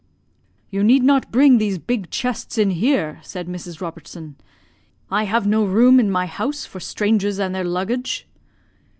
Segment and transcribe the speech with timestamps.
[0.71, 3.81] "'You need not bring these big chests in here,' said Mrs.
[3.81, 4.35] Robertson,
[5.11, 8.27] 'I have no room in my house for strangers and their luggage.'